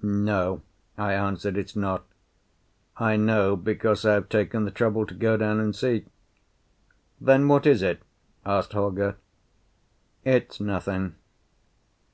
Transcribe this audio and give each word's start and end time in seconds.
"No," 0.00 0.62
I 0.96 1.12
answered, 1.12 1.58
"it's 1.58 1.76
not. 1.76 2.06
I 2.96 3.16
know, 3.16 3.54
because 3.54 4.06
I 4.06 4.14
have 4.14 4.30
taken 4.30 4.64
the 4.64 4.70
trouble 4.70 5.04
to 5.04 5.12
go 5.12 5.36
down 5.36 5.60
and 5.60 5.76
see." 5.76 6.06
"Then 7.20 7.46
what 7.48 7.66
is 7.66 7.82
it?" 7.82 8.00
asked 8.46 8.72
Holger. 8.72 9.16
"It's 10.24 10.58
nothing." 10.58 11.16